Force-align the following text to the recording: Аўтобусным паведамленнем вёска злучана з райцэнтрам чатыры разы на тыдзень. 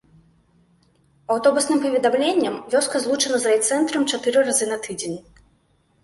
Аўтобусным 1.33 1.81
паведамленнем 1.83 2.55
вёска 2.75 3.01
злучана 3.03 3.37
з 3.43 3.51
райцэнтрам 3.51 4.07
чатыры 4.15 4.39
разы 4.49 4.65
на 4.71 4.77
тыдзень. 4.89 5.19